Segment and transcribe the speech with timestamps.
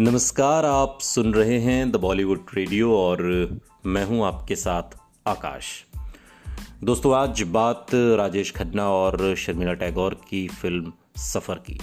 [0.00, 3.22] नमस्कार, आप सुन रहे हैं द बॉलीवुड रेडियो और
[3.86, 4.94] मैं हूँ आपके साथ
[5.26, 5.70] आकाश।
[6.84, 11.78] दोस्तों, आज बात राजेश खन्ना और शर्मिला टैगोर की फ़िल्म सफ़र की।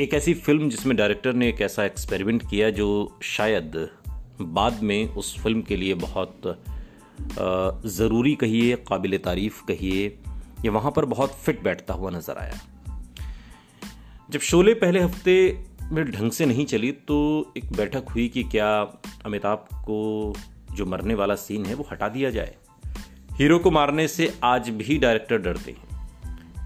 [0.00, 3.88] एक ऐसी फ़िल्म जिसमें डायरेक्टर ने एक ऐसा एक्सपेरिमेंट किया जो शायद
[4.40, 6.58] बाद में उस फ़िल्म के लिए बहुत
[7.90, 10.18] ज़रूरी कहिए, काबिल तारीफ़ कहिए,
[10.64, 12.60] या वहाँ पर बहुत फिट बैठता हुआ नज़र आया।
[14.30, 18.80] जब शोले पहले हफ़्ते में ढंग से नहीं चली तो एक बैठक हुई कि क्या
[19.26, 20.32] अमिताभ को
[20.72, 22.56] जो मरने वाला सीन है वो हटा दिया जाए।
[23.32, 26.10] हीरो को मारने से आज भी डायरेक्टर डरते हैं।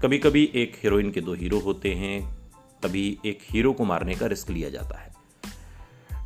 [0.03, 2.37] कभी कभी एक हीरोइन के दो हीरो होते हैं,
[2.83, 5.13] तभी एक हीरो को मारने का रिस्क लिया जाता है।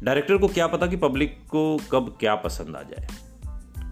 [0.04, 3.08] डायरेक्टर को क्या पता कि पब्लिक को कब क्या पसंद आ जाए।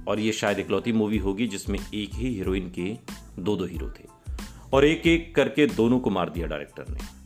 [0.07, 2.97] और ये शायद इकलौती मूवी होगी जिसमें एक ही हीरोइन के
[3.39, 4.35] दो दो हीरो थे।
[4.73, 7.22] और एक एक करके दोनों को मार दिया डायरेक्टर ने।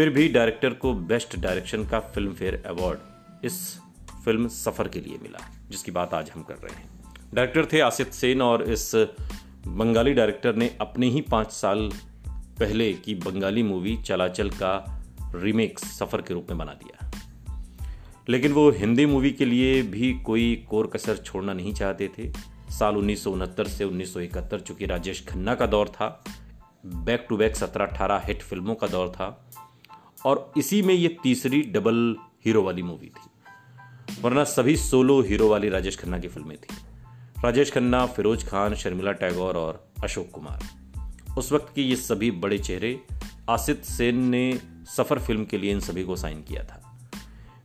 [0.00, 2.98] फिर भी डायरेक्टर को बेस्ट डायरेक्शन का फ़िल्म फेयर अवार्ड
[3.44, 3.78] इस
[4.24, 6.90] फ़िल्म सफ़र के लिए मिला, जिसकी बात आज हम कर रहे हैं।
[7.34, 8.92] डायरेक्टर थे आसित सेन और इस
[9.66, 11.90] बंगाली डायरेक्टर ने अपने ही पाँच साल
[12.28, 15.02] पहले की बंगाली मूवी चलाचल का
[15.34, 17.10] रीमेक सफ़र के रूप में बना दिया।
[18.28, 22.32] लेकिन वो हिंदी मूवी के लिए भी कोई कोर कसर छोड़ना नहीं चाहते थे।
[22.70, 26.24] साल उन्नीस सौ उनहत्तर से उन्नीस चूँकि राजेश खन्ना का दौर था
[26.86, 29.50] बैक टू बैक सत्रह अठारह हिट फ़िल्मों का दौर था।
[30.24, 35.68] और इसी में ये तीसरी डबल हीरो वाली मूवी थी। वरना सभी सोलो हीरो वाली
[35.68, 36.76] राजेश खन्ना की फ़िल्में थी।
[37.44, 40.68] राजेश खन्ना, फिरोज खान, शर्मिला टैगोर और अशोक कुमार।
[41.38, 42.98] उस वक्त के ये सभी बड़े चेहरे
[43.50, 44.60] आसित सेन ने
[44.96, 46.82] सफ़र फ़िल्म के लिए इन सभी को साइन किया था।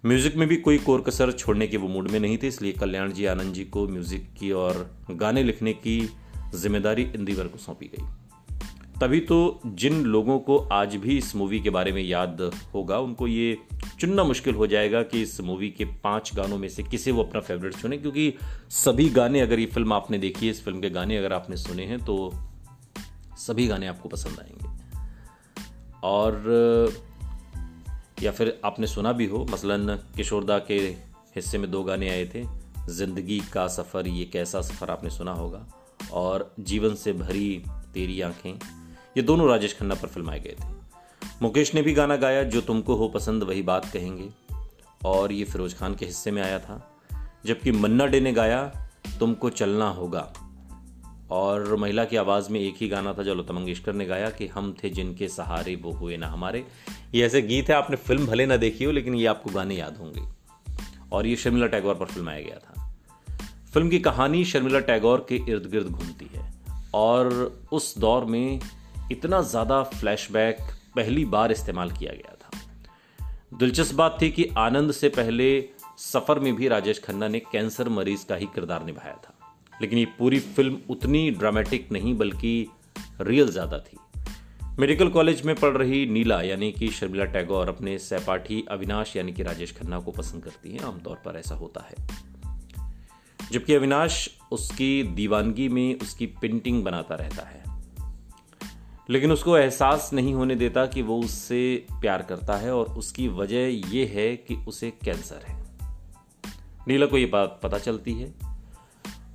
[0.06, 3.12] म्यूज़िक में भी कोई कोर कसर छोड़ने के वो मूड में नहीं थे, इसलिए कल्याण
[3.12, 6.00] जी, आनंद जी को म्यूज़िक की और गाने लिखने की
[6.56, 8.06] ज़िम्मेदारी इंदिवर को सौंपी गई।
[9.02, 12.42] तभी तो जिन लोगों को आज भी इस मूवी के बारे में याद
[12.74, 13.58] होगा, उनको ये
[14.00, 17.42] चुनना मुश्किल हो जाएगा कि इस मूवी के पाँच गानों में से किसे वो अपना
[17.42, 18.34] फेवरेट चुने, क्योंकि
[18.70, 21.86] सभी गाने अगर ये फ़िल्म आपने देखी है, इस फ़िल्म के गाने अगर आपने सुने
[21.86, 22.32] हैं तो
[23.38, 24.74] सभी गाने आपको पसंद आएँगे।
[26.04, 26.94] और,
[28.24, 30.78] या फिर आपने सुना भी हो, मसलन किशोरदा के
[31.36, 32.46] हिस्से में दो गाने आए थे,
[32.90, 35.66] ज़िंदगी का सफ़र, ये कैसा सफ़र आपने सुना होगा,
[36.12, 37.64] और जीवन से भरी
[37.94, 38.85] तेरी आँखें।
[39.18, 40.68] ये दोनों राजेश खन्ना पर फिल्माए गए थे।
[41.42, 44.30] मुकेश ने भी गाना गाया, जो तुमको हो पसंद, वही बात कहेंगे।
[45.06, 46.92] और ये फिरोज खान के हिस्से में आया था,
[47.46, 48.90] जबकि मन्ना डे ने गाया,
[49.20, 50.34] तुमको चलना होगा।
[51.32, 54.48] और महिला की आवाज़ में एक ही गाना था जो लता मंगेशकर ने गाया, कि
[54.48, 56.66] हम थे जिनके सहारे, वो हुए ना हमारे।
[57.16, 59.98] ये ऐसे गीत है, आपने फ़िल्म भले ना देखी हो, लेकिन ये आपको गाने याद
[59.98, 60.22] होंगे।
[61.12, 62.96] और ये शर्मिला टैगोर पर फिल्माया गया था।
[63.74, 66.54] फ़िल्म की कहानी शर्मिला टैगोर के इर्द गिर्द घूमती है।
[66.94, 68.60] और उस दौर में
[69.12, 70.58] इतना ज़्यादा फ्लैशबैक
[70.96, 72.50] पहली बार इस्तेमाल किया गया था।
[73.58, 78.26] दिलचस्प बात थी कि आनंद से पहले सफ़र में भी राजेश खन्ना ने कैंसर मरीज़
[78.26, 79.34] का ही किरदार निभाया था।
[79.82, 82.68] लेकिन ये पूरी फ़िल्म उतनी ड्रामेटिक नहीं, बल्कि
[83.22, 83.98] रियल ज़्यादा थी।
[84.80, 89.44] मेडिकल कॉलेज में पढ़ रही नीला, यानी कि शर्मिला टैगोर, अपने सहपाठी अविनाश, यानी कि
[89.44, 92.08] राजेश खन्ना को पसंद करती हैं। आमतौर पर ऐसा होता है।
[93.52, 97.75] जबकि अविनाश उसकी दीवानगी में उसकी पेंटिंग बनाता रहता है।
[99.10, 103.68] लेकिन उसको एहसास नहीं होने देता कि वो उससे प्यार करता है और उसकी वजह
[103.68, 105.66] यह है कि उसे कैंसर है।
[106.88, 108.34] नीला को ये बात पता चलती है।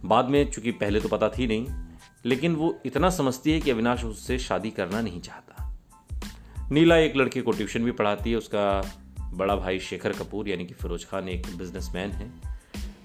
[0.04, 1.66] बाद में, चूँकि पहले तो पता थी नहीं,
[2.24, 5.78] लेकिन वो इतना समझती है कि अविनाश उससे शादी करना नहीं चाहता।
[6.70, 10.74] नीला एक लड़के को ट्यूशन भी पढ़ाती है, उसका बड़ा भाई शेखर कपूर, यानी कि
[10.74, 12.32] फिरोज खान एक बिजनेसमैन है।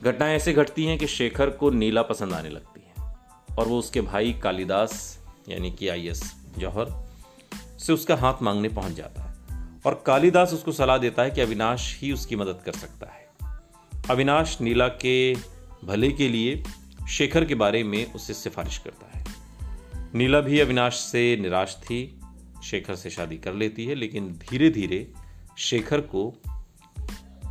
[0.03, 3.15] घटनाएँ ऐसे घटती हैं कि शेखर को नीला पसंद आने लगती है
[3.59, 6.07] और वो उसके भाई कालिदास, यानी कि आई
[6.57, 7.07] जौहर
[7.79, 9.35] से उसका हाथ मांगने पहुँच जाता है।
[9.85, 13.25] और कालिदास उसको सलाह देता है कि अविनाश ही उसकी मदद कर सकता है।
[14.09, 15.35] अविनाश नीला के
[15.85, 16.63] भले के लिए
[17.09, 19.25] शेखर के बारे में उससे सिफारिश करता है।
[20.15, 22.21] नीला भी अविनाश से निराश थी,
[22.63, 25.13] शेखर से शादी कर लेती है, लेकिन धीरे धीरे
[25.57, 26.41] शेखर को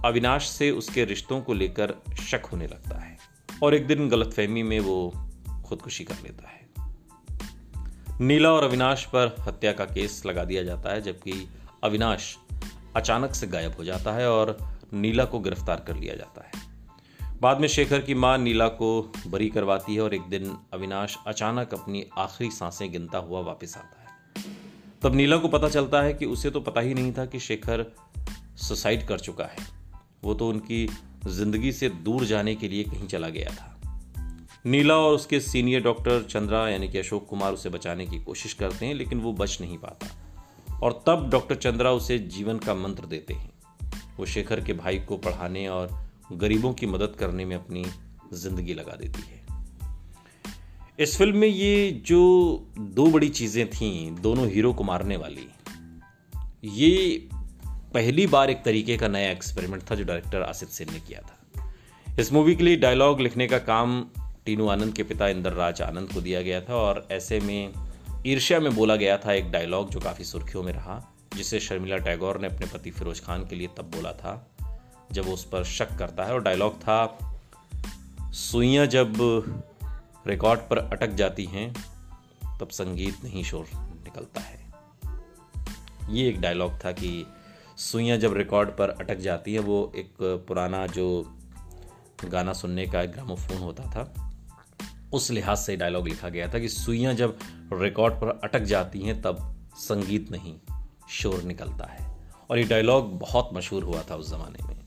[0.04, 3.18] अविनाश से उसके रिश्तों को लेकर शक होने लगता है।
[3.62, 5.28] और एक दिन गलतफहमी में वो
[5.66, 6.63] खुदकुशी कर लेता है।
[8.20, 11.48] नीला और अविनाश पर हत्या का केस लगा दिया जाता है, जबकि
[11.84, 12.36] अविनाश
[12.96, 14.56] अचानक से गायब हो जाता है और
[14.94, 16.62] नीला को गिरफ़्तार कर लिया जाता है।
[17.40, 21.74] बाद में शेखर की माँ नीला को बरी करवाती है और एक दिन अविनाश अचानक
[21.74, 24.44] अपनी आखिरी साँसें गिनता हुआ वापस आता है।
[25.02, 27.84] तब नीला को पता चलता है कि उसे तो पता ही नहीं था कि शेखर
[28.58, 29.66] सुसाइड कर चुका है।
[30.24, 30.86] वो तो उनकी
[31.26, 33.73] ज़िंदगी से दूर जाने के लिए कहीं चला गया था।
[34.66, 38.86] नीला और उसके सीनियर डॉक्टर चंद्रा, यानी कि अशोक कुमार, उसे बचाने की कोशिश करते
[38.86, 43.34] हैं, लेकिन वो बच नहीं पाता। और तब डॉक्टर चंद्रा उसे जीवन का मंत्र देते
[43.34, 43.52] हैं।
[44.16, 47.84] वो शेखर के भाई को पढ़ाने और गरीबों की मदद करने में अपनी
[48.32, 49.42] ज़िंदगी लगा देती है।
[50.98, 52.20] इस फ़िल्म में ये जो
[52.78, 55.48] दो बड़ी चीज़ें थीं, दोनों हीरो को मारने वाली,
[56.64, 57.28] ये
[57.94, 62.16] पहली बार एक तरीके का नया एक्सपेरिमेंट था जो डायरेक्टर आसित सेन ने किया था।
[62.20, 64.04] इस मूवी के लिए डायलॉग लिखने का काम
[64.44, 67.72] टीनू आनंद के पिता इंदर राज आनंद को दिया गया था और ऐसे में
[68.26, 72.40] ईर्ष्या में बोला गया था एक डायलॉग जो काफ़ी सुर्खियों में रहा, जिसे शर्मिला टैगोर
[72.40, 74.46] ने अपने पति फिरोज खान के लिए तब बोला था,
[75.12, 77.18] जब उस पर शक करता है। और डायलॉग था,
[78.22, 79.14] सुइयाँ जब
[80.26, 81.74] रिकॉर्ड पर अटक जाती हैं,
[82.60, 84.74] तब संगीत नहीं शोर निकलता है।
[86.10, 87.26] ये एक डायलॉग था कि
[87.76, 91.36] सुइयाँ जब रिकॉर्ड पर अटक जाती हैं, वो एक पुराना जो
[92.24, 94.30] गाना सुनने का एक ग्रामोफोन होता था
[95.14, 97.38] उस लिहाज से डायलॉग लिखा गया था कि सुइयाँ जब
[97.72, 100.54] रिकॉर्ड पर अटक जाती हैं, तब संगीत नहीं,
[101.10, 102.16] शोर निकलता है।
[102.50, 104.80] और ये डायलॉग बहुत मशहूर हुआ था उस ज़माने में।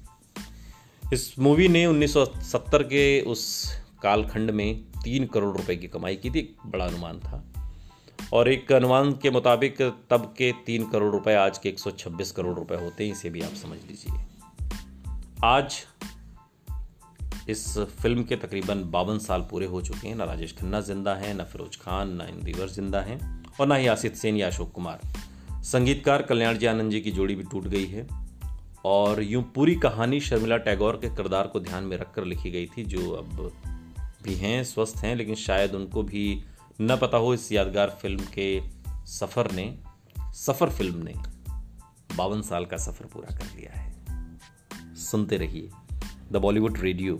[1.14, 3.72] इस मूवी ने 1970 के उस
[4.04, 7.44] कालखंड में तीन करोड़ रुपए की कमाई की थी बड़ा अनुमान था।
[8.34, 12.76] और एक अनुमान के मुताबिक तब के तीन करोड़ रुपए, आज के 126 करोड़ रुपए
[12.76, 14.26] होते हैं, इसे भी आप समझ लीजिए।
[15.44, 15.86] आज
[17.50, 21.34] इस फ़िल्म के तकरीबन बावन साल पूरे हो चुके हैं। ना राजेश खन्ना ज़िंदा हैं,
[21.34, 23.20] ना फिरोज खान, ना इंदिवर ज़िंदा हैं
[23.60, 25.00] और ना ही आसित सेन या अशोक कुमार।
[25.64, 28.08] संगीतकार कल्याण जी आनंद जी की जोड़ी भी टूट गई है
[28.86, 32.84] और यूँ पूरी कहानी शर्मिला टैगोर के किरदार को ध्यान में रखकर लिखी गई थी,
[32.84, 33.52] जो अब
[34.24, 36.44] भी हैं, स्वस्थ हैं, लेकिन शायद उनको भी
[36.82, 38.62] न पता हो इस यादगार फ़िल्म के
[39.06, 39.78] सफ़र ने,
[40.36, 41.14] सफ़र फ़िल्म ने
[42.16, 45.70] बावन साल का सफ़र पूरा कर लिया है। सुनते रहिए।
[46.32, 47.20] The Bollywood radio.